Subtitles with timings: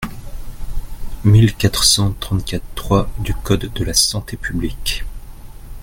[1.25, 5.05] mille quatre cent trente-quatre-trois du code de la santé publique.